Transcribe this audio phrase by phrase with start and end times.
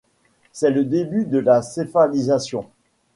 [0.51, 2.67] C'est le début de la céphalisation.